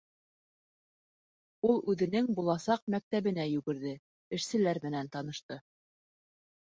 Ул 1.67 1.81
үҙенең 1.93 2.31
буласаҡ 2.39 2.83
мәктәбенә 2.95 3.47
йүгерҙе, 3.53 3.95
эшселәр 4.39 4.85
менән 4.87 5.13
танышты. 5.17 5.61